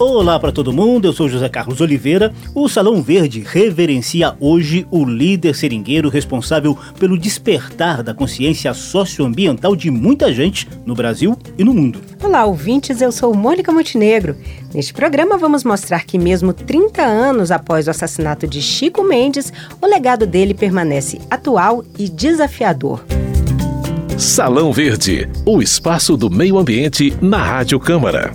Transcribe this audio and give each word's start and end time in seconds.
Olá 0.00 0.38
para 0.38 0.52
todo 0.52 0.72
mundo, 0.72 1.06
eu 1.08 1.12
sou 1.12 1.28
José 1.28 1.48
Carlos 1.48 1.80
Oliveira. 1.80 2.32
O 2.54 2.68
Salão 2.68 3.02
Verde 3.02 3.42
reverencia 3.44 4.36
hoje 4.38 4.86
o 4.92 5.04
líder 5.04 5.56
seringueiro 5.56 6.08
responsável 6.08 6.78
pelo 7.00 7.18
despertar 7.18 8.00
da 8.00 8.14
consciência 8.14 8.72
socioambiental 8.72 9.74
de 9.74 9.90
muita 9.90 10.32
gente 10.32 10.68
no 10.86 10.94
Brasil 10.94 11.36
e 11.58 11.64
no 11.64 11.74
mundo. 11.74 12.00
Olá, 12.22 12.44
ouvintes, 12.44 13.00
eu 13.00 13.10
sou 13.10 13.34
Mônica 13.34 13.72
Montenegro. 13.72 14.36
Neste 14.72 14.94
programa 14.94 15.36
vamos 15.36 15.64
mostrar 15.64 16.04
que 16.04 16.16
mesmo 16.16 16.52
30 16.52 17.02
anos 17.02 17.50
após 17.50 17.88
o 17.88 17.90
assassinato 17.90 18.46
de 18.46 18.62
Chico 18.62 19.02
Mendes, 19.02 19.52
o 19.82 19.86
legado 19.86 20.28
dele 20.28 20.54
permanece 20.54 21.18
atual 21.28 21.84
e 21.98 22.08
desafiador. 22.08 23.04
Salão 24.16 24.72
Verde, 24.72 25.28
o 25.44 25.60
espaço 25.60 26.16
do 26.16 26.30
meio 26.30 26.56
ambiente 26.56 27.12
na 27.20 27.42
Rádio 27.42 27.80
Câmara. 27.80 28.32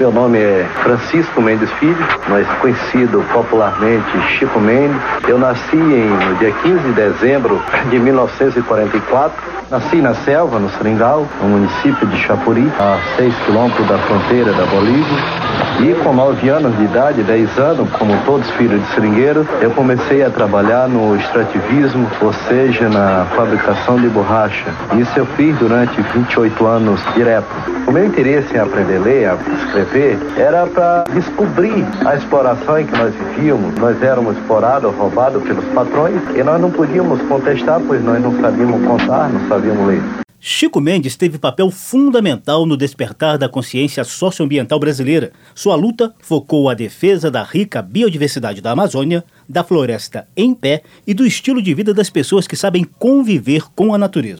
Meu 0.00 0.10
nome 0.10 0.38
é 0.38 0.66
Francisco 0.82 1.42
Mendes 1.42 1.70
Filho, 1.72 2.08
mais 2.26 2.48
conhecido 2.62 3.22
popularmente 3.34 4.10
Chico 4.30 4.58
Mendes. 4.58 4.96
Eu 5.28 5.38
nasci 5.38 5.76
em, 5.76 6.08
no 6.08 6.36
dia 6.36 6.50
15 6.52 6.78
de 6.78 6.92
dezembro 6.92 7.60
de 7.90 7.98
1944. 7.98 9.42
Nasci 9.70 9.96
na 9.96 10.14
selva, 10.14 10.58
no 10.58 10.70
Seringal, 10.70 11.28
no 11.42 11.48
município 11.50 12.06
de 12.06 12.16
Chapuri, 12.16 12.66
a 12.78 12.98
6 13.18 13.34
quilômetros 13.44 13.86
da 13.88 13.98
fronteira 13.98 14.54
da 14.54 14.64
Bolívia. 14.64 15.49
E 15.82 15.94
com 16.04 16.12
9 16.12 16.46
anos 16.50 16.76
de 16.76 16.84
idade, 16.84 17.22
10 17.22 17.58
anos, 17.58 17.90
como 17.92 18.14
todos 18.26 18.48
filhos 18.50 18.82
de 18.82 18.94
seringueiro, 18.94 19.48
eu 19.62 19.70
comecei 19.70 20.22
a 20.22 20.28
trabalhar 20.28 20.86
no 20.86 21.16
extrativismo, 21.16 22.06
ou 22.20 22.34
seja, 22.34 22.86
na 22.90 23.24
fabricação 23.34 23.98
de 23.98 24.06
borracha. 24.08 24.66
Isso 24.98 25.18
eu 25.18 25.24
fiz 25.24 25.56
durante 25.56 25.98
28 26.02 26.66
anos 26.66 27.00
direto. 27.14 27.48
O 27.86 27.92
meu 27.92 28.04
interesse 28.04 28.54
em 28.54 28.58
aprender 28.58 28.98
a 28.98 29.00
ler, 29.00 29.28
a 29.30 29.34
escrever, 29.64 30.18
era 30.36 30.66
para 30.66 31.04
descobrir 31.14 31.86
a 32.04 32.14
exploração 32.14 32.78
em 32.78 32.84
que 32.84 32.98
nós 32.98 33.14
vivíamos. 33.14 33.74
Nós 33.76 34.02
éramos 34.02 34.36
explorados, 34.36 34.94
roubados 34.94 35.42
pelos 35.42 35.64
patrões 35.66 36.20
e 36.34 36.42
nós 36.42 36.60
não 36.60 36.70
podíamos 36.70 37.22
contestar, 37.22 37.80
pois 37.86 38.04
nós 38.04 38.22
não 38.22 38.38
sabíamos 38.38 38.86
contar, 38.86 39.30
não 39.30 39.48
sabíamos 39.48 39.86
ler. 39.86 40.02
Chico 40.42 40.80
Mendes 40.80 41.16
teve 41.16 41.38
papel 41.38 41.70
fundamental 41.70 42.64
no 42.64 42.74
despertar 42.74 43.36
da 43.36 43.46
consciência 43.46 44.02
socioambiental 44.04 44.78
brasileira. 44.78 45.32
Sua 45.54 45.74
luta 45.76 46.14
focou 46.18 46.70
a 46.70 46.74
defesa 46.74 47.30
da 47.30 47.42
rica 47.42 47.82
biodiversidade 47.82 48.62
da 48.62 48.70
Amazônia, 48.70 49.22
da 49.46 49.62
floresta 49.62 50.26
em 50.34 50.54
pé 50.54 50.82
e 51.06 51.12
do 51.12 51.26
estilo 51.26 51.60
de 51.60 51.74
vida 51.74 51.92
das 51.92 52.08
pessoas 52.08 52.46
que 52.46 52.56
sabem 52.56 52.84
conviver 52.84 53.64
com 53.76 53.92
a 53.92 53.98
natureza. 53.98 54.38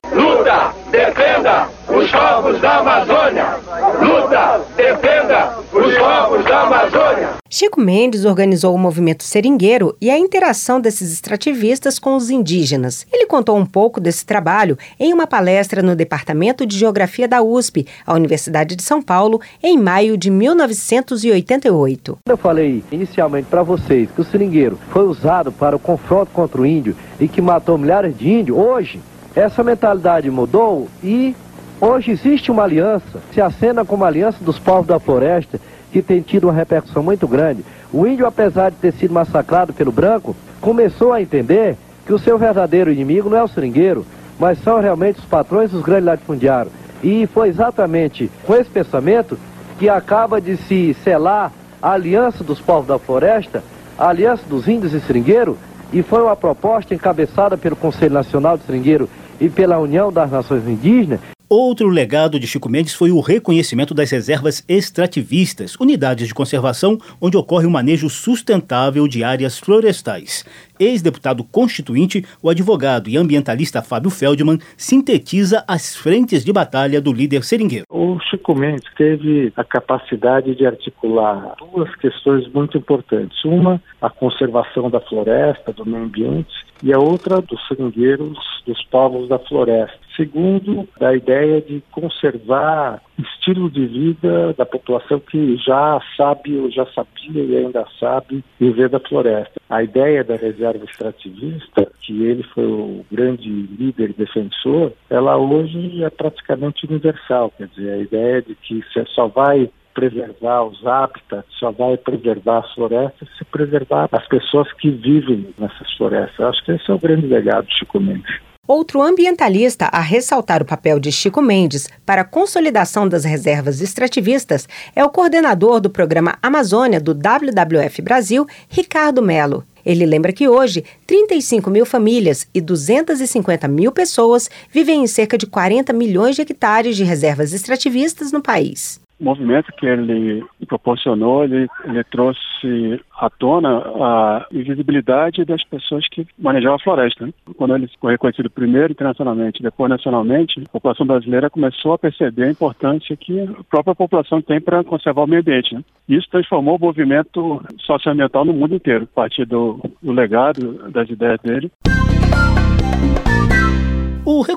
Luta! 0.51 0.75
Defenda 0.91 1.69
os 1.87 2.11
povos 2.11 2.61
da 2.61 2.79
Amazônia! 2.79 3.57
Luta! 4.01 4.61
Defenda 4.77 5.57
os 5.73 5.97
povos 5.97 6.45
da 6.45 6.63
Amazônia! 6.63 7.29
Chico 7.49 7.81
Mendes 7.81 8.25
organizou 8.25 8.75
o 8.75 8.79
movimento 8.79 9.23
seringueiro 9.23 9.97
e 10.01 10.11
a 10.11 10.19
interação 10.19 10.81
desses 10.81 11.13
extrativistas 11.13 12.01
com 12.01 12.17
os 12.17 12.31
indígenas. 12.31 13.07
Ele 13.13 13.27
contou 13.27 13.57
um 13.57 13.65
pouco 13.65 14.01
desse 14.01 14.27
trabalho 14.27 14.77
em 14.99 15.13
uma 15.13 15.25
palestra 15.25 15.83
no 15.83 15.95
Departamento 15.95 16.67
de 16.67 16.77
Geografia 16.77 17.29
da 17.29 17.41
USP, 17.43 17.87
a 18.05 18.13
Universidade 18.15 18.75
de 18.75 18.83
São 18.83 19.01
Paulo, 19.01 19.41
em 19.63 19.79
maio 19.79 20.17
de 20.17 20.31
1988. 20.31 22.19
Eu 22.27 22.37
falei 22.37 22.83
inicialmente 22.91 23.47
para 23.49 23.63
vocês 23.63 24.11
que 24.11 24.21
o 24.21 24.25
seringueiro 24.25 24.77
foi 24.91 25.05
usado 25.05 25.53
para 25.53 25.77
o 25.77 25.81
confronto 25.81 26.33
contra 26.33 26.61
o 26.61 26.67
índio 26.67 26.97
e 27.21 27.29
que 27.29 27.41
matou 27.41 27.79
milhares 27.79 28.17
de 28.19 28.29
índios. 28.29 28.59
Hoje, 28.59 29.01
essa 29.35 29.63
mentalidade 29.63 30.31
mudou 30.31 30.89
e 31.03 31.35
hoje 31.81 32.11
existe 32.11 32.51
uma 32.51 32.65
aliança, 32.65 33.21
se 33.33 33.41
acena 33.41 33.85
como 33.85 34.05
aliança 34.05 34.43
dos 34.43 34.59
povos 34.59 34.87
da 34.87 34.99
floresta 34.99 35.61
que 35.93 36.03
tem 36.03 36.21
tido 36.21 36.45
uma 36.45 36.53
repercussão 36.53 37.03
muito 37.03 37.27
grande. 37.27 37.65
O 37.93 38.07
índio, 38.07 38.27
apesar 38.27 38.71
de 38.71 38.77
ter 38.77 38.93
sido 38.93 39.15
massacrado 39.15 39.73
pelo 39.73 39.91
branco, 39.91 40.37
começou 40.61 41.13
a 41.13 41.21
entender 41.21 41.77
que 42.07 42.13
o 42.13 42.19
seu 42.19 42.39
verdadeiro 42.39 42.93
inimigo 42.93 43.29
não 43.29 43.39
é 43.39 43.43
o 43.43 43.49
seringueiro, 43.49 44.07
mas 44.39 44.59
são 44.63 44.81
realmente 44.81 45.19
os 45.19 45.25
patrões 45.25 45.71
dos 45.71 45.83
grandes 45.83 46.07
latifundiários. 46.07 46.73
E 47.03 47.27
foi 47.27 47.49
exatamente 47.49 48.31
com 48.45 48.55
esse 48.55 48.71
pensamento 48.71 49.39
que 49.79 49.89
acaba 49.89 50.41
de 50.41 50.57
se 50.57 50.95
selar 51.03 51.53
a 51.83 51.93
aliança 51.93 52.45
dos 52.45 52.61
povos 52.61 52.87
da 52.87 52.99
floresta, 52.99 53.63
a 53.99 54.09
aliança 54.09 54.43
dos 54.49 54.69
índios 54.69 54.93
e 54.93 55.01
seringueiro, 55.01 55.57
e 55.93 56.03
foi 56.03 56.23
uma 56.23 56.37
proposta 56.37 56.95
encabeçada 56.95 57.57
pelo 57.57 57.77
Conselho 57.77 58.15
Nacional 58.15 58.57
de 58.57 58.65
Seringueiro 58.65 59.09
e 59.41 59.49
pela 59.49 59.79
União 59.79 60.13
das 60.13 60.31
Nações 60.31 60.67
Indígenas, 60.67 61.21
Outro 61.53 61.89
legado 61.89 62.39
de 62.39 62.47
Chico 62.47 62.69
Mendes 62.69 62.95
foi 62.95 63.11
o 63.11 63.19
reconhecimento 63.19 63.93
das 63.93 64.09
reservas 64.13 64.65
extrativistas, 64.69 65.75
unidades 65.81 66.29
de 66.29 66.33
conservação 66.33 66.97
onde 67.21 67.37
ocorre 67.37 67.67
o 67.67 67.71
manejo 67.71 68.09
sustentável 68.09 69.09
de 69.09 69.25
áreas 69.25 69.59
florestais. 69.59 70.45
Ex-deputado 70.79 71.43
constituinte, 71.43 72.25
o 72.41 72.49
advogado 72.49 73.11
e 73.11 73.17
ambientalista 73.17 73.83
Fábio 73.83 74.11
Feldman 74.11 74.61
sintetiza 74.77 75.65
as 75.67 75.97
frentes 75.97 76.45
de 76.45 76.53
batalha 76.53 77.01
do 77.01 77.13
líder 77.13 77.43
seringueiro. 77.43 77.85
O 77.91 78.21
Chico 78.21 78.55
Mendes 78.55 78.87
teve 78.97 79.53
a 79.57 79.65
capacidade 79.65 80.55
de 80.55 80.65
articular 80.65 81.57
duas 81.59 81.93
questões 81.97 82.47
muito 82.53 82.79
importantes. 82.79 83.45
Uma, 83.45 83.83
a 84.01 84.09
conservação 84.09 84.89
da 84.89 85.01
floresta, 85.01 85.73
do 85.73 85.85
meio 85.85 86.05
ambiente, 86.05 86.55
e 86.81 86.93
a 86.93 86.99
outra 86.99 87.41
dos 87.41 87.61
seringueiros 87.67 88.39
dos 88.65 88.81
povos 88.85 89.29
da 89.29 89.39
floresta. 89.41 90.10
Segundo, 90.21 90.87
da 90.99 91.17
ideia 91.17 91.63
de 91.63 91.83
conservar 91.91 93.01
estilo 93.19 93.71
de 93.71 93.87
vida 93.87 94.53
da 94.53 94.67
população 94.67 95.19
que 95.19 95.57
já 95.57 95.99
sabe 96.15 96.59
ou 96.59 96.71
já 96.71 96.85
sabia 96.93 97.43
e 97.43 97.57
ainda 97.57 97.87
sabe 97.99 98.45
viver 98.59 98.91
da 98.91 99.01
floresta. 99.01 99.59
A 99.71 99.83
ideia 99.83 100.23
da 100.23 100.37
reserva 100.37 100.85
extrativista, 100.85 101.91
que 102.03 102.23
ele 102.23 102.43
foi 102.55 102.67
o 102.67 103.03
grande 103.11 103.49
líder 103.49 104.13
defensor, 104.13 104.93
ela 105.09 105.39
hoje 105.39 106.05
é 106.05 106.11
praticamente 106.11 106.85
universal. 106.85 107.51
Quer 107.57 107.69
dizer, 107.69 107.91
a 107.91 107.99
ideia 107.99 108.43
de 108.43 108.55
que 108.57 108.85
você 108.93 109.07
só 109.15 109.27
vai 109.27 109.71
preservar 109.95 110.65
os 110.65 110.87
hábitats, 110.87 111.47
só 111.59 111.71
vai 111.71 111.97
preservar 111.97 112.59
as 112.59 112.75
florestas 112.75 113.27
se 113.39 113.45
preservar 113.47 114.07
as 114.13 114.29
pessoas 114.29 114.71
que 114.75 114.91
vivem 114.91 115.49
nessas 115.59 115.91
florestas. 115.95 116.41
Acho 116.41 116.63
que 116.63 116.73
esse 116.73 116.91
é 116.91 116.95
o 116.95 116.99
grande 116.99 117.27
legado 117.27 117.67
de 117.67 117.75
Chico 117.75 117.99
Mendes. 117.99 118.50
Outro 118.73 119.03
ambientalista 119.03 119.87
a 119.87 119.99
ressaltar 119.99 120.63
o 120.63 120.65
papel 120.65 121.01
de 121.01 121.11
Chico 121.11 121.43
Mendes 121.43 121.89
para 122.07 122.21
a 122.21 122.25
consolidação 122.25 123.09
das 123.09 123.25
reservas 123.25 123.81
extrativistas 123.81 124.69
é 124.95 125.05
o 125.05 125.11
coordenador 125.11 125.81
do 125.81 125.91
programa 125.91 126.39
Amazônia 126.41 127.01
do 127.01 127.13
WWF 127.13 128.01
Brasil, 128.01 128.47
Ricardo 128.69 129.21
Melo. 129.21 129.65
Ele 129.85 130.07
lembra 130.07 130.33
que 130.33 130.49
hoje 130.49 130.85
35 131.05 131.69
mil 131.69 131.85
famílias 131.85 132.47
e 132.55 132.61
250 132.61 133.67
mil 133.67 133.91
pessoas 133.91 134.49
vivem 134.71 135.03
em 135.03 135.07
cerca 135.09 135.37
de 135.37 135.49
40 135.49 135.93
milhões 135.93 136.37
de 136.37 136.43
hectares 136.43 136.97
de 136.97 137.03
reservas 137.03 137.53
extrativistas 137.53 138.31
no 138.31 138.41
país 138.41 139.01
movimento 139.21 139.73
que 139.73 139.87
ele 139.87 140.45
proporcionou, 140.67 141.45
ele, 141.45 141.69
ele 141.85 142.05
trouxe 142.05 143.01
à 143.19 143.29
tona 143.29 143.79
a 143.79 144.47
invisibilidade 144.53 145.45
das 145.45 145.63
pessoas 145.65 146.07
que 146.09 146.27
manejavam 146.39 146.77
a 146.77 146.81
floresta. 146.81 147.27
Né? 147.27 147.33
Quando 147.57 147.75
ele 147.75 147.91
foi 148.01 148.13
reconhecido 148.13 148.51
primeiro 148.51 148.93
internacionalmente, 148.93 149.63
depois 149.63 149.91
nacionalmente, 149.91 150.61
a 150.61 150.73
população 150.73 151.07
brasileira 151.07 151.51
começou 151.51 151.93
a 151.93 151.99
perceber 151.99 152.45
a 152.45 152.51
importância 152.51 153.17
que 153.17 153.41
a 153.41 153.65
própria 153.69 153.95
população 153.95 154.41
tem 154.41 154.61
para 154.61 154.83
conservar 154.85 155.25
o 155.25 155.27
meio 155.27 155.43
ambiente. 155.43 155.75
Né? 155.75 155.83
Isso 156.09 156.29
transformou 156.31 156.77
o 156.77 156.81
movimento 156.81 157.63
socioambiental 157.81 158.45
no 158.45 158.53
mundo 158.53 158.75
inteiro, 158.75 159.09
a 159.13 159.15
partir 159.15 159.45
do, 159.45 159.81
do 160.03 160.13
legado, 160.13 160.91
das 160.91 161.09
ideias 161.09 161.41
dele. 161.41 161.71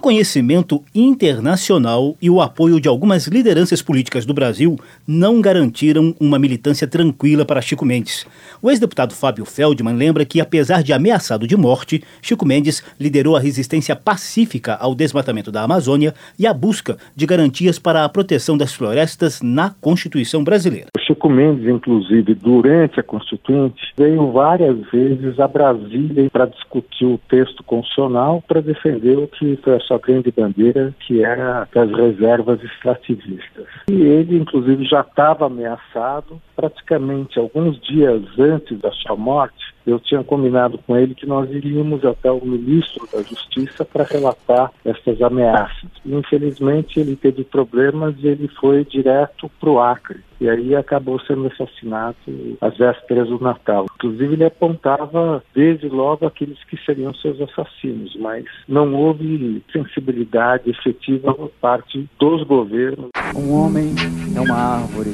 Reconhecimento 0.03 0.83
internacional 0.93 2.17
e 2.21 2.29
o 2.29 2.41
apoio 2.41 2.77
de 2.81 2.89
algumas 2.89 3.25
lideranças 3.27 3.81
políticas 3.81 4.25
do 4.25 4.33
Brasil 4.33 4.75
não 5.07 5.39
garantiram 5.39 6.13
uma 6.19 6.37
militância 6.37 6.85
tranquila 6.85 7.45
para 7.45 7.61
Chico 7.61 7.85
Mendes. 7.85 8.27
O 8.61 8.69
ex-deputado 8.69 9.13
Fábio 9.13 9.45
Feldman 9.45 9.95
lembra 9.95 10.25
que, 10.25 10.41
apesar 10.41 10.83
de 10.83 10.91
ameaçado 10.91 11.47
de 11.47 11.55
morte, 11.55 12.03
Chico 12.21 12.45
Mendes 12.45 12.83
liderou 12.99 13.37
a 13.37 13.39
resistência 13.39 13.95
pacífica 13.95 14.75
ao 14.75 14.93
desmatamento 14.93 15.53
da 15.53 15.61
Amazônia 15.61 16.13
e 16.37 16.45
a 16.45 16.53
busca 16.53 16.97
de 17.15 17.25
garantias 17.25 17.79
para 17.79 18.03
a 18.03 18.09
proteção 18.09 18.57
das 18.57 18.73
florestas 18.73 19.41
na 19.41 19.69
Constituição 19.69 20.43
brasileira. 20.43 20.87
Chico 20.99 21.29
Mendes, 21.29 21.65
inclusive, 21.65 22.35
durante 22.35 22.99
a 22.99 23.03
Constituinte, 23.03 23.93
veio 23.97 24.33
várias 24.33 24.77
vezes 24.91 25.39
a 25.39 25.47
Brasília 25.47 26.29
para 26.29 26.47
discutir 26.47 27.05
o 27.05 27.17
texto 27.29 27.63
constitucional 27.63 28.43
para 28.45 28.61
defender 28.61 29.17
o 29.17 29.27
que 29.27 29.57
foi 29.63 29.77
sua 29.93 29.99
grande 29.99 30.31
bandeira, 30.31 30.93
que 31.05 31.23
era 31.23 31.67
das 31.73 31.91
reservas 31.91 32.61
extrativistas. 32.63 33.65
E 33.89 34.01
ele, 34.01 34.37
inclusive, 34.37 34.85
já 34.85 35.01
estava 35.01 35.45
ameaçado 35.45 36.41
praticamente 36.55 37.37
alguns 37.37 37.79
dias 37.81 38.21
antes 38.39 38.79
da 38.79 38.91
sua 38.91 39.15
morte 39.15 39.73
eu 39.85 39.99
tinha 39.99 40.23
combinado 40.23 40.77
com 40.77 40.95
ele 40.95 41.13
que 41.13 41.25
nós 41.25 41.49
iríamos 41.51 42.05
até 42.05 42.31
o 42.31 42.43
ministro 42.43 43.07
da 43.11 43.21
Justiça 43.21 43.83
para 43.83 44.05
relatar 44.05 44.71
essas 44.85 45.21
ameaças. 45.21 45.89
Infelizmente, 46.05 46.99
ele 46.99 47.15
teve 47.15 47.43
problemas 47.43 48.15
e 48.19 48.27
ele 48.27 48.47
foi 48.47 48.85
direto 48.85 49.51
para 49.59 49.69
o 49.69 49.79
Acre. 49.79 50.21
E 50.43 50.49
aí 50.49 50.75
acabou 50.75 51.17
sendo 51.21 51.47
assassinado 51.47 52.17
às 52.59 52.77
vésperas 52.77 53.29
do 53.29 53.39
Natal. 53.39 53.85
Inclusive, 53.95 54.33
ele 54.33 54.43
apontava 54.43 55.41
desde 55.55 55.87
logo 55.87 56.25
aqueles 56.25 56.61
que 56.65 56.75
seriam 56.85 57.13
seus 57.13 57.39
assassinos, 57.39 58.13
mas 58.19 58.43
não 58.67 58.93
houve 58.93 59.63
sensibilidade 59.71 60.69
efetiva 60.69 61.33
por 61.33 61.47
parte 61.61 62.09
dos 62.19 62.43
governos. 62.43 63.07
Um 63.33 63.53
homem 63.53 63.95
é 64.35 64.41
uma 64.41 64.81
árvore. 64.81 65.13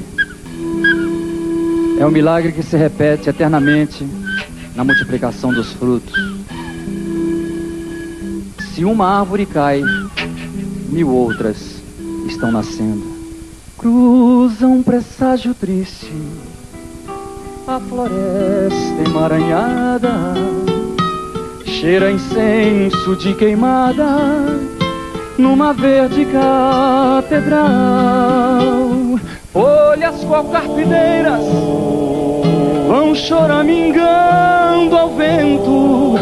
É 2.00 2.04
um 2.04 2.10
milagre 2.10 2.50
que 2.50 2.64
se 2.64 2.76
repete 2.76 3.30
eternamente 3.30 4.04
na 4.74 4.82
multiplicação 4.82 5.54
dos 5.54 5.72
frutos. 5.74 6.12
Se 8.74 8.84
uma 8.84 9.20
árvore 9.20 9.46
cai, 9.46 9.80
mil 10.88 11.08
outras 11.08 11.80
estão 12.26 12.50
nascendo. 12.50 13.19
Cruza 13.80 14.66
um 14.66 14.82
presságio 14.82 15.54
triste, 15.54 16.12
a 17.66 17.80
floresta 17.80 19.02
emaranhada, 19.06 20.34
cheira 21.64 22.12
incenso 22.12 23.16
de 23.16 23.32
queimada, 23.32 24.04
numa 25.38 25.72
verde 25.72 26.26
catedral. 26.26 27.62
Folhas 29.50 30.24
cocarpideiras 30.24 31.46
vão 32.86 33.14
choramingando 33.14 34.94
ao 34.94 35.14
vento, 35.14 36.16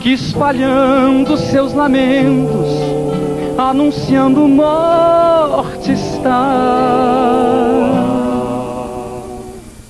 que 0.00 0.14
espalhando 0.14 1.36
seus 1.36 1.74
lamentos, 1.74 2.66
anunciando 3.58 4.48
morte 4.48 5.34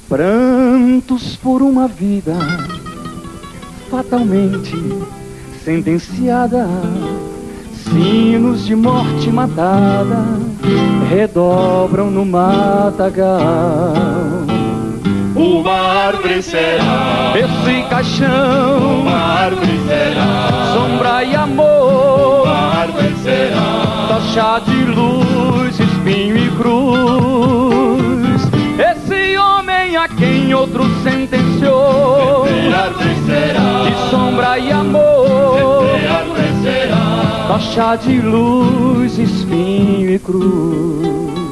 Prantos 0.08 1.36
por 1.36 1.62
uma 1.62 1.88
vida 1.88 2.34
fatalmente 3.90 4.76
sentenciada, 5.64 6.68
sinos 7.72 8.64
de 8.66 8.74
morte 8.74 9.30
matada 9.30 10.24
redobram 11.10 12.10
no 12.10 12.24
matagal 12.24 13.92
uma 15.36 15.72
árvore 15.72 16.42
será. 16.42 17.32
Esse 17.34 17.82
caixão, 17.88 19.00
uma 19.00 19.16
árvore 19.16 19.80
será. 19.86 20.72
Sombra 20.72 21.24
e 21.24 21.34
amor, 21.34 22.42
uma 22.44 22.80
árvore 22.80 23.14
será. 23.22 24.06
Tocha 24.08 24.60
de 24.60 24.84
luz, 24.84 25.73
cruz. 26.64 28.40
Esse 28.78 29.36
homem 29.36 29.96
a 29.96 30.08
quem 30.08 30.54
outro 30.54 30.84
sentenciou. 31.02 32.46
De 32.46 34.10
sombra 34.10 34.58
e 34.58 34.72
amor. 34.72 35.84
Tocha 37.46 37.96
de 37.96 38.18
luz, 38.20 39.18
espinho 39.18 40.10
e 40.10 40.18
cruz. 40.18 41.43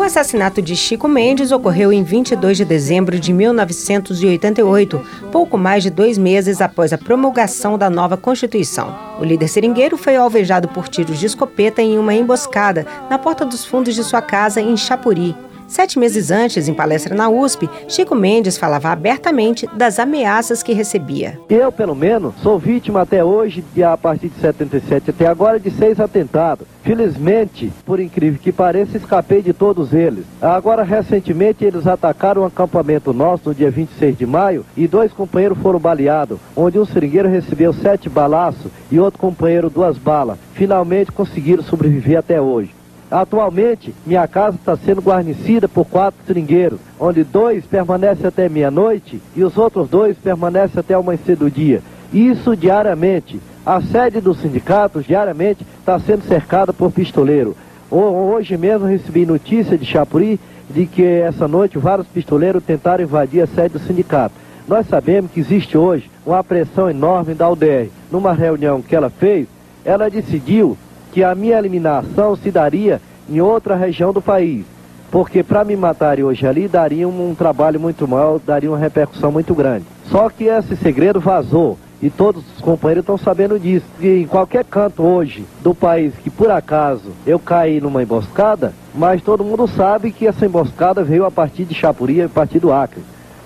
O 0.00 0.02
assassinato 0.02 0.62
de 0.62 0.74
Chico 0.74 1.06
Mendes 1.06 1.52
ocorreu 1.52 1.92
em 1.92 2.02
22 2.02 2.56
de 2.56 2.64
dezembro 2.64 3.20
de 3.20 3.34
1988, 3.34 4.98
pouco 5.30 5.58
mais 5.58 5.82
de 5.82 5.90
dois 5.90 6.16
meses 6.16 6.62
após 6.62 6.94
a 6.94 6.96
promulgação 6.96 7.76
da 7.76 7.90
nova 7.90 8.16
Constituição. 8.16 8.98
O 9.20 9.24
líder 9.24 9.46
seringueiro 9.46 9.98
foi 9.98 10.16
alvejado 10.16 10.68
por 10.68 10.88
tiros 10.88 11.18
de 11.18 11.26
escopeta 11.26 11.82
em 11.82 11.98
uma 11.98 12.14
emboscada 12.14 12.86
na 13.10 13.18
porta 13.18 13.44
dos 13.44 13.62
fundos 13.66 13.94
de 13.94 14.02
sua 14.02 14.22
casa 14.22 14.58
em 14.58 14.74
Chapuri, 14.74 15.36
Sete 15.70 16.00
meses 16.00 16.32
antes, 16.32 16.66
em 16.66 16.74
palestra 16.74 17.14
na 17.14 17.28
USP, 17.28 17.70
Chico 17.86 18.12
Mendes 18.12 18.58
falava 18.58 18.88
abertamente 18.88 19.68
das 19.72 20.00
ameaças 20.00 20.64
que 20.64 20.72
recebia. 20.72 21.38
Eu, 21.48 21.70
pelo 21.70 21.94
menos, 21.94 22.34
sou 22.42 22.58
vítima 22.58 23.02
até 23.02 23.22
hoje, 23.22 23.64
e 23.76 23.80
a 23.80 23.96
partir 23.96 24.30
de 24.30 24.40
77 24.40 25.10
até 25.10 25.28
agora, 25.28 25.60
de 25.60 25.70
seis 25.70 26.00
atentados. 26.00 26.66
Felizmente, 26.82 27.72
por 27.86 28.00
incrível 28.00 28.40
que 28.42 28.50
pareça, 28.50 28.96
escapei 28.96 29.42
de 29.42 29.52
todos 29.52 29.94
eles. 29.94 30.24
Agora, 30.42 30.82
recentemente, 30.82 31.64
eles 31.64 31.86
atacaram 31.86 32.42
um 32.42 32.46
acampamento 32.46 33.12
nosso 33.12 33.50
no 33.50 33.54
dia 33.54 33.70
26 33.70 34.18
de 34.18 34.26
maio 34.26 34.66
e 34.76 34.88
dois 34.88 35.12
companheiros 35.12 35.58
foram 35.58 35.78
baleados, 35.78 36.40
onde 36.56 36.80
um 36.80 36.84
seringueiro 36.84 37.28
recebeu 37.28 37.72
sete 37.72 38.08
balaços 38.08 38.72
e 38.90 38.98
outro 38.98 39.20
companheiro 39.20 39.70
duas 39.70 39.96
balas. 39.96 40.36
Finalmente 40.52 41.12
conseguiram 41.12 41.62
sobreviver 41.62 42.18
até 42.18 42.40
hoje. 42.40 42.79
Atualmente, 43.10 43.92
minha 44.06 44.28
casa 44.28 44.56
está 44.56 44.76
sendo 44.76 45.00
guarnecida 45.02 45.68
por 45.68 45.84
quatro 45.84 46.20
seringueiros, 46.26 46.78
onde 46.98 47.24
dois 47.24 47.64
permanecem 47.64 48.26
até 48.26 48.48
meia-noite 48.48 49.20
e 49.34 49.42
os 49.42 49.58
outros 49.58 49.88
dois 49.88 50.16
permanecem 50.16 50.78
até 50.78 50.96
o 50.96 51.00
amanhecer 51.00 51.36
do 51.36 51.50
dia. 51.50 51.82
Isso 52.12 52.56
diariamente. 52.56 53.40
A 53.66 53.80
sede 53.80 54.20
do 54.20 54.32
sindicato 54.32 55.02
diariamente 55.02 55.66
está 55.78 55.98
sendo 55.98 56.22
cercada 56.22 56.72
por 56.72 56.92
pistoleiro. 56.92 57.56
Hoje 57.90 58.56
mesmo 58.56 58.86
recebi 58.86 59.26
notícia 59.26 59.76
de 59.76 59.84
Chapuri 59.84 60.38
de 60.68 60.86
que 60.86 61.04
essa 61.04 61.48
noite 61.48 61.78
vários 61.78 62.06
pistoleiros 62.06 62.62
tentaram 62.62 63.02
invadir 63.02 63.42
a 63.42 63.46
sede 63.48 63.70
do 63.70 63.80
sindicato. 63.80 64.34
Nós 64.68 64.86
sabemos 64.86 65.32
que 65.32 65.40
existe 65.40 65.76
hoje 65.76 66.08
uma 66.24 66.44
pressão 66.44 66.88
enorme 66.88 67.34
da 67.34 67.50
UDR. 67.50 67.88
Numa 68.10 68.32
reunião 68.32 68.80
que 68.80 68.94
ela 68.94 69.10
fez, 69.10 69.48
ela 69.84 70.08
decidiu 70.08 70.78
que 71.12 71.24
a 71.24 71.34
minha 71.34 71.58
eliminação 71.58 72.36
se 72.36 72.50
daria 72.50 73.00
em 73.28 73.40
outra 73.40 73.76
região 73.76 74.12
do 74.12 74.22
país. 74.22 74.64
Porque 75.10 75.42
para 75.42 75.64
me 75.64 75.76
matarem 75.76 76.24
hoje 76.24 76.46
ali 76.46 76.68
daria 76.68 77.08
um, 77.08 77.30
um 77.30 77.34
trabalho 77.34 77.80
muito 77.80 78.06
mal, 78.06 78.40
daria 78.44 78.70
uma 78.70 78.78
repercussão 78.78 79.32
muito 79.32 79.54
grande. 79.54 79.84
Só 80.06 80.28
que 80.28 80.44
esse 80.44 80.76
segredo 80.76 81.18
vazou 81.20 81.76
e 82.02 82.08
todos 82.08 82.42
os 82.54 82.62
companheiros 82.62 83.02
estão 83.02 83.18
sabendo 83.18 83.58
disso. 83.58 83.86
E 84.00 84.22
em 84.22 84.26
qualquer 84.26 84.64
canto 84.64 85.02
hoje 85.02 85.44
do 85.62 85.74
país 85.74 86.14
que 86.14 86.30
por 86.30 86.50
acaso 86.50 87.10
eu 87.26 87.38
caí 87.38 87.80
numa 87.80 88.02
emboscada, 88.02 88.72
mas 88.94 89.22
todo 89.22 89.44
mundo 89.44 89.66
sabe 89.68 90.12
que 90.12 90.26
essa 90.26 90.46
emboscada 90.46 91.02
veio 91.02 91.24
a 91.24 91.30
partir 91.30 91.64
de 91.64 91.74
Chapuri, 91.74 92.22
a 92.22 92.28
partir 92.28 92.60
do 92.60 92.72
Acre. 92.72 93.02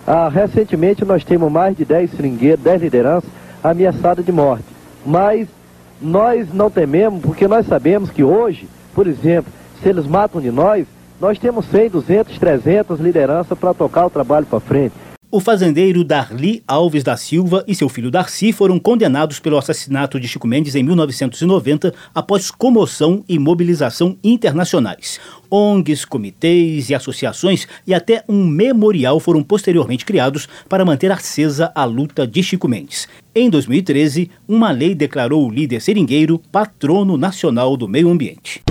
Ah, 0.07 0.29
recentemente 0.29 1.05
nós 1.05 1.25
temos 1.25 1.51
mais 1.51 1.75
de 1.77 1.85
10 1.85 2.11
seringueiros, 2.11 2.63
10 2.63 2.83
lideranças 2.83 3.31
ameaçadas 3.63 4.25
de 4.25 4.31
morte. 4.31 4.65
Mas 5.05 5.49
nós 6.01 6.53
não 6.53 6.71
tememos, 6.71 7.23
porque 7.23 7.49
nós 7.49 7.67
sabemos 7.67 8.11
que 8.11 8.23
hoje, 8.23 8.69
por 8.95 9.07
exemplo, 9.07 9.53
se 9.83 9.89
eles 9.89 10.07
matam 10.07 10.41
de 10.41 10.51
nós, 10.51 10.87
nós 11.21 11.39
temos 11.39 11.67
100, 11.67 11.91
200, 11.91 12.39
300 12.39 13.01
lideranças 13.01 13.59
para 13.59 13.75
tocar 13.75 14.07
o 14.07 14.11
trabalho 14.11 14.47
para 14.47 14.61
frente. 14.61 14.95
O 15.31 15.41
fazendeiro 15.41 16.05
Darli 16.05 16.63
Alves 16.67 17.03
da 17.03 17.17
Silva 17.17 17.65
e 17.67 17.75
seu 17.75 17.89
filho 17.89 18.11
Darcy 18.11 18.53
foram 18.53 18.79
condenados 18.79 19.41
pelo 19.41 19.59
assassinato 19.59 20.21
de 20.21 20.29
Chico 20.29 20.47
Mendes 20.47 20.75
em 20.77 20.83
1990 20.83 21.93
após 22.15 22.51
comoção 22.51 23.25
e 23.29 23.39
mobilização 23.39 24.17
internacionais. 24.23 25.19
ONGs, 25.51 26.05
comitês 26.05 26.89
e 26.89 26.95
associações 26.95 27.67
e 27.87 27.93
até 27.93 28.23
um 28.29 28.47
memorial 28.47 29.19
foram 29.19 29.43
posteriormente 29.43 30.05
criados 30.05 30.49
para 30.69 30.85
manter 30.85 31.11
acesa 31.11 31.73
a 31.75 31.85
luta 31.85 32.27
de 32.27 32.43
Chico 32.43 32.69
Mendes. 32.69 33.09
Em 33.35 33.51
2013, 33.51 34.31
uma 34.47 34.71
lei 34.71 34.95
declarou 34.95 35.47
o 35.47 35.51
líder 35.51 35.81
seringueiro 35.81 36.41
patrono 36.53 37.17
nacional 37.17 37.77
do 37.77 37.89
meio 37.89 38.09
ambiente 38.09 38.63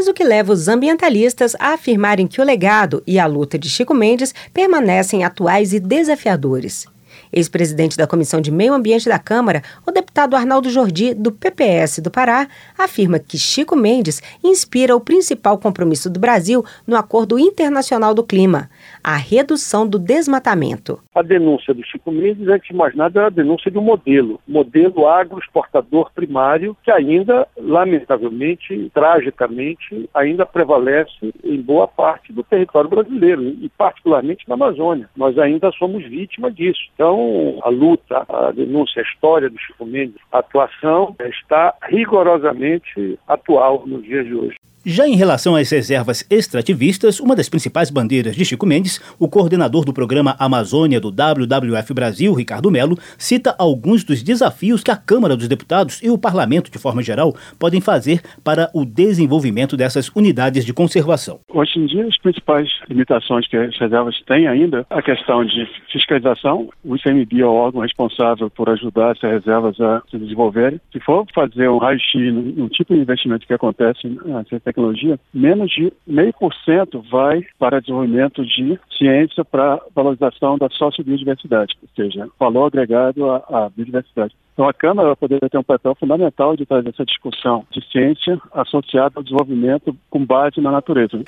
mas 0.00 0.08
o 0.08 0.14
que 0.14 0.24
leva 0.24 0.50
os 0.50 0.66
ambientalistas 0.66 1.54
a 1.60 1.74
afirmarem 1.74 2.26
que 2.26 2.40
o 2.40 2.44
legado 2.44 3.02
e 3.06 3.18
a 3.18 3.26
luta 3.26 3.58
de 3.58 3.68
Chico 3.68 3.92
Mendes 3.92 4.34
permanecem 4.54 5.24
atuais 5.24 5.74
e 5.74 5.78
desafiadores. 5.78 6.86
Ex-presidente 7.30 7.98
da 7.98 8.06
Comissão 8.06 8.40
de 8.40 8.50
Meio 8.50 8.72
Ambiente 8.72 9.10
da 9.10 9.18
Câmara, 9.18 9.62
o 9.86 9.92
deputado 9.92 10.34
Arnaldo 10.34 10.70
Jordi, 10.70 11.12
do 11.12 11.30
PPS 11.30 11.98
do 11.98 12.10
Pará, 12.10 12.48
afirma 12.78 13.18
que 13.18 13.36
Chico 13.36 13.76
Mendes 13.76 14.22
inspira 14.42 14.96
o 14.96 15.00
principal 15.00 15.58
compromisso 15.58 16.08
do 16.08 16.18
Brasil 16.18 16.64
no 16.86 16.96
Acordo 16.96 17.38
Internacional 17.38 18.14
do 18.14 18.24
Clima. 18.24 18.70
A 19.02 19.16
redução 19.16 19.86
do 19.86 19.98
desmatamento. 19.98 21.00
A 21.14 21.22
denúncia 21.22 21.74
do 21.74 21.84
Chico 21.84 22.10
Mendes, 22.10 22.48
antes 22.48 22.68
de 22.68 22.74
mais 22.74 22.94
nada, 22.94 23.22
é 23.22 23.24
a 23.26 23.30
denúncia 23.30 23.70
de 23.70 23.78
um 23.78 23.82
modelo, 23.82 24.40
modelo 24.46 25.08
agroexportador 25.08 26.10
primário, 26.14 26.76
que 26.82 26.90
ainda, 26.90 27.46
lamentavelmente, 27.56 28.90
tragicamente, 28.92 30.08
ainda 30.14 30.46
prevalece 30.46 31.32
em 31.42 31.60
boa 31.60 31.88
parte 31.88 32.32
do 32.32 32.42
território 32.42 32.90
brasileiro, 32.90 33.42
e 33.42 33.68
particularmente 33.76 34.48
na 34.48 34.54
Amazônia. 34.54 35.08
Nós 35.16 35.38
ainda 35.38 35.70
somos 35.72 36.04
vítimas 36.04 36.54
disso. 36.54 36.80
Então, 36.94 37.58
a 37.62 37.68
luta, 37.68 38.24
a 38.28 38.52
denúncia, 38.52 39.02
a 39.02 39.04
história 39.04 39.50
do 39.50 39.58
Chico 39.58 39.84
Mendes, 39.84 40.16
a 40.30 40.38
atuação 40.38 41.14
está 41.20 41.74
rigorosamente 41.82 43.18
atual 43.26 43.84
nos 43.86 44.02
dias 44.02 44.26
de 44.26 44.34
hoje. 44.34 44.56
Já 44.84 45.06
em 45.06 45.14
relação 45.14 45.54
às 45.56 45.70
reservas 45.70 46.26
extrativistas, 46.30 47.20
uma 47.20 47.36
das 47.36 47.50
principais 47.50 47.90
bandeiras 47.90 48.34
de 48.34 48.42
Chico 48.46 48.64
Mendes, 48.64 48.98
o 49.18 49.28
coordenador 49.28 49.84
do 49.84 49.92
programa 49.92 50.34
Amazônia 50.38 50.98
do 50.98 51.10
WWF 51.10 51.92
Brasil, 51.92 52.32
Ricardo 52.32 52.70
Melo, 52.70 52.96
cita 53.18 53.54
alguns 53.58 54.02
dos 54.04 54.22
desafios 54.22 54.82
que 54.82 54.90
a 54.90 54.96
Câmara 54.96 55.36
dos 55.36 55.48
Deputados 55.48 56.02
e 56.02 56.08
o 56.08 56.16
Parlamento, 56.16 56.70
de 56.70 56.78
forma 56.78 57.02
geral, 57.02 57.34
podem 57.58 57.78
fazer 57.78 58.22
para 58.42 58.70
o 58.72 58.86
desenvolvimento 58.86 59.76
dessas 59.76 60.08
unidades 60.16 60.64
de 60.64 60.72
conservação. 60.72 61.40
Hoje 61.52 61.78
em 61.78 61.84
dia, 61.84 62.06
as 62.06 62.16
principais 62.16 62.70
limitações 62.88 63.46
que 63.48 63.58
as 63.58 63.78
reservas 63.78 64.18
têm 64.26 64.48
ainda, 64.48 64.86
a 64.88 65.02
questão 65.02 65.44
de 65.44 65.68
fiscalização, 65.92 66.70
o 66.82 66.96
ICMBio 66.96 67.44
é 67.44 67.48
o 67.48 67.52
órgão 67.52 67.82
responsável 67.82 68.48
por 68.48 68.70
ajudar 68.70 69.14
essas 69.14 69.30
reservas 69.30 69.78
a 69.78 70.02
se 70.10 70.16
desenvolverem. 70.16 70.80
Se 70.90 71.00
for 71.00 71.26
fazer 71.34 71.68
um 71.68 71.76
raio-x 71.76 72.32
no 72.32 72.70
tipo 72.70 72.94
de 72.94 73.00
investimento 73.00 73.46
que 73.46 73.52
acontece 73.52 74.08
na 74.24 74.42
tecnologia, 74.72 75.18
menos 75.32 75.70
de 75.70 75.92
meio 76.06 76.32
por 76.32 76.54
cento 76.64 77.02
vai 77.10 77.44
para 77.58 77.80
desenvolvimento 77.80 78.44
de 78.44 78.78
ciência 78.96 79.44
para 79.44 79.80
valorização 79.94 80.56
da 80.58 80.68
sociobiodiversidade, 80.70 81.76
ou 81.82 81.88
seja, 81.94 82.28
valor 82.38 82.66
agregado 82.66 83.30
à, 83.30 83.36
à 83.48 83.70
biodiversidade. 83.70 84.34
Então 84.52 84.68
a 84.68 84.74
Câmara 84.74 85.16
poderia 85.16 85.48
ter 85.48 85.58
um 85.58 85.62
papel 85.62 85.94
fundamental 85.94 86.56
de 86.56 86.66
trazer 86.66 86.90
essa 86.90 87.04
discussão 87.04 87.64
de 87.70 87.84
ciência 87.90 88.38
associada 88.52 89.14
ao 89.16 89.22
desenvolvimento 89.22 89.96
com 90.08 90.24
base 90.24 90.60
na 90.60 90.70
natureza. 90.70 91.22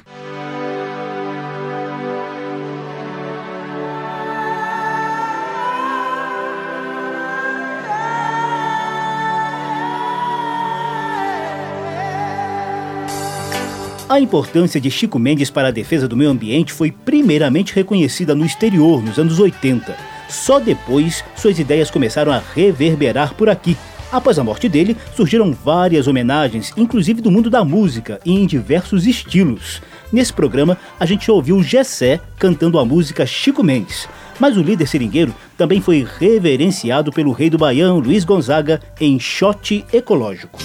A 14.09 14.21
importância 14.21 14.81
de 14.81 14.91
Chico 14.91 15.19
Mendes 15.19 15.51
para 15.51 15.69
a 15.69 15.71
defesa 15.73 16.07
do 16.07 16.17
meio 16.17 16.31
ambiente 16.31 16.73
foi 16.73 16.91
primeiramente 16.91 17.75
reconhecida 17.75 18.35
no 18.35 18.45
exterior, 18.45 19.03
nos 19.03 19.19
anos 19.19 19.39
80. 19.39 19.97
Só 20.29 20.59
depois 20.59 21.25
suas 21.37 21.59
ideias 21.59 21.91
começaram 21.91 22.33
a 22.33 22.43
reverberar 22.55 23.35
por 23.35 23.49
aqui. 23.49 23.77
Após 24.11 24.39
a 24.39 24.45
morte 24.45 24.69
dele, 24.69 24.97
surgiram 25.17 25.53
várias 25.53 26.07
homenagens, 26.07 26.73
inclusive 26.77 27.23
do 27.23 27.31
mundo 27.31 27.49
da 27.49 27.65
música 27.65 28.21
e 28.27 28.33
em 28.33 28.47
diversos 28.47 29.07
estilos. 29.07 29.81
Nesse 30.13 30.33
programa, 30.33 30.77
a 31.01 31.07
gente 31.07 31.31
ouviu 31.31 31.63
Gessé 31.63 32.21
cantando 32.39 32.79
a 32.79 32.85
música 32.85 33.25
Chico 33.25 33.63
Mendes. 33.63 34.07
Mas 34.39 34.57
o 34.57 34.63
líder 34.63 34.87
seringueiro 34.87 35.35
também 35.57 35.81
foi 35.81 36.07
reverenciado 36.19 37.11
pelo 37.11 37.33
rei 37.33 37.49
do 37.49 37.57
Baião, 37.57 37.99
Luiz 37.99 38.25
Gonzaga, 38.25 38.81
em 39.01 39.19
shot 39.19 39.85
ecológico. 39.93 40.59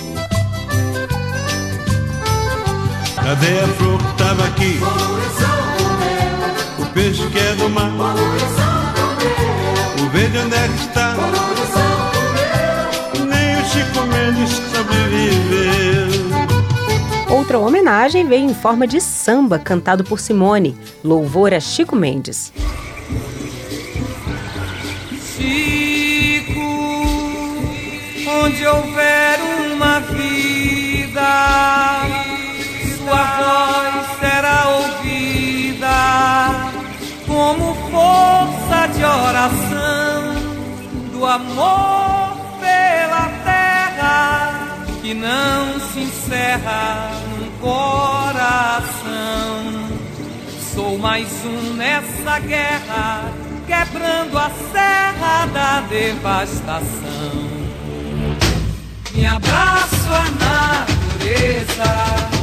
Cadê 3.28 3.60
a 3.60 3.68
flor 3.68 3.98
que 3.98 4.18
tava 4.18 4.46
aqui? 4.46 4.80
O 6.80 6.86
peixe 6.94 7.28
que 7.28 7.38
é 7.38 7.56
do 7.56 7.70
mar. 7.70 7.92
O 10.02 10.10
verde 10.12 10.38
onde 10.38 10.56
é 10.56 10.68
que 10.70 10.80
está? 10.80 11.14
Nem 13.28 13.58
o 13.58 13.66
Chico 13.66 14.06
Mendes 14.06 14.52
sobreviveu. 14.74 16.08
Outra 17.30 17.60
homenagem 17.60 18.26
veio 18.26 18.50
em 18.50 18.54
forma 18.54 18.88
de 18.88 19.02
samba 19.02 19.60
cantado 19.60 20.06
por 20.06 20.22
Simone, 20.22 20.78
louvor 21.04 21.54
a 21.54 21.60
Chico 21.60 21.98
Mendes. 21.98 22.54
Chico, 25.36 26.62
onde 28.26 28.66
houver 28.66 29.38
uma 29.74 30.00
vida 30.00 32.27
sua 33.08 33.24
voz 33.24 34.20
será 34.20 34.68
ouvida 34.68 35.88
como 37.26 37.74
força 37.90 38.88
de 38.88 39.06
oração 39.06 40.36
do 41.14 41.26
amor 41.26 42.38
pela 42.60 43.30
terra 43.46 44.78
que 45.02 45.14
não 45.14 45.80
se 45.80 46.02
encerra 46.02 47.12
num 47.30 47.50
coração. 47.62 48.98
Sou 50.76 50.98
mais 50.98 51.30
um 51.46 51.76
nessa 51.76 52.40
guerra, 52.40 53.32
quebrando 53.66 54.38
a 54.38 54.52
serra 54.74 55.46
da 55.54 55.80
devastação. 55.88 57.48
Me 59.14 59.26
abraço 59.26 60.12
à 60.12 60.30
natureza 60.44 62.37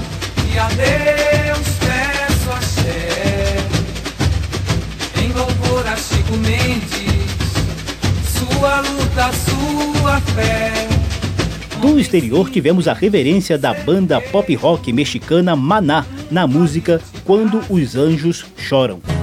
do 11.94 12.00
exterior, 12.00 12.50
tivemos 12.50 12.88
a 12.88 12.92
reverência 12.92 13.56
da 13.56 13.72
banda 13.72 14.20
pop 14.20 14.52
rock 14.56 14.92
mexicana 14.92 15.54
Maná 15.54 16.04
na 16.30 16.46
música 16.46 17.00
Quando 17.24 17.62
os 17.70 17.94
Anjos 17.94 18.44
Choram. 18.56 19.13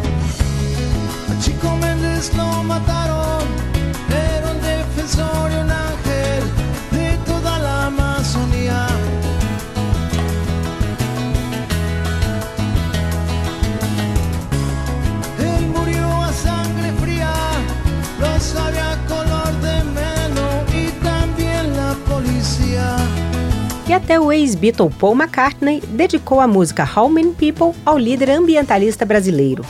E 23.91 23.93
até 23.93 24.17
o 24.17 24.31
ex-Beatle 24.31 24.89
Paul 24.89 25.15
McCartney 25.15 25.81
dedicou 25.81 26.39
a 26.39 26.48
música 26.48 26.89
How 26.95 27.10
Many 27.10 27.33
People 27.33 27.77
ao 27.86 27.98
líder 27.98 28.29
ambientalista 28.29 29.05
brasileiro. 29.05 29.65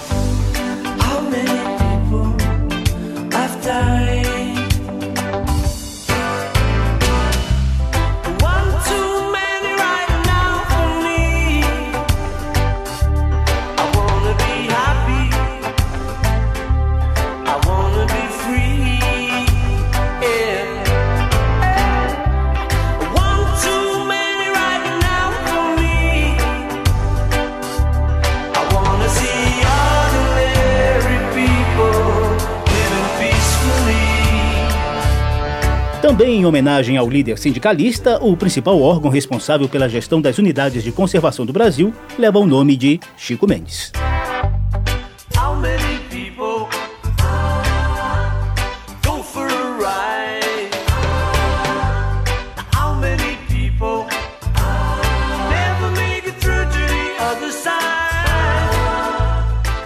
Também 36.11 36.41
em 36.41 36.45
homenagem 36.45 36.97
ao 36.97 37.09
líder 37.09 37.37
sindicalista, 37.37 38.21
o 38.21 38.35
principal 38.35 38.81
órgão 38.81 39.09
responsável 39.09 39.69
pela 39.69 39.87
gestão 39.87 40.19
das 40.19 40.37
unidades 40.37 40.83
de 40.83 40.91
conservação 40.91 41.45
do 41.45 41.53
Brasil 41.53 41.93
leva 42.19 42.37
o 42.37 42.45
nome 42.45 42.75
de 42.75 42.99
Chico 43.15 43.47
Mendes. 43.47 43.93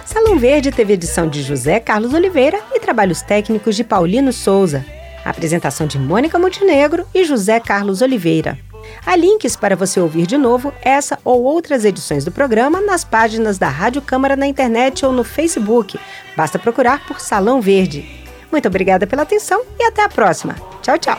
Salão 0.04 0.38
Verde 0.40 0.72
teve 0.72 0.92
edição 0.94 1.28
de 1.28 1.40
José 1.44 1.78
Carlos 1.78 2.12
Oliveira 2.12 2.58
e 2.74 2.80
trabalhos 2.80 3.22
técnicos 3.22 3.76
de 3.76 3.84
Paulino 3.84 4.32
Souza. 4.32 4.95
A 5.26 5.30
apresentação 5.30 5.88
de 5.88 5.98
Mônica 5.98 6.38
Montenegro 6.38 7.04
e 7.12 7.24
José 7.24 7.58
Carlos 7.58 8.00
Oliveira. 8.00 8.56
Há 9.04 9.16
links 9.16 9.56
para 9.56 9.74
você 9.74 9.98
ouvir 9.98 10.24
de 10.24 10.38
novo 10.38 10.72
essa 10.80 11.18
ou 11.24 11.42
outras 11.42 11.84
edições 11.84 12.24
do 12.24 12.30
programa 12.30 12.80
nas 12.80 13.02
páginas 13.02 13.58
da 13.58 13.68
Rádio 13.68 14.00
Câmara 14.00 14.36
na 14.36 14.46
internet 14.46 15.04
ou 15.04 15.10
no 15.10 15.24
Facebook. 15.24 15.98
Basta 16.36 16.60
procurar 16.60 17.04
por 17.08 17.18
Salão 17.18 17.60
Verde. 17.60 18.08
Muito 18.52 18.68
obrigada 18.68 19.04
pela 19.04 19.22
atenção 19.22 19.64
e 19.76 19.82
até 19.82 20.04
a 20.04 20.08
próxima. 20.08 20.54
Tchau, 20.80 20.96
tchau. 20.96 21.18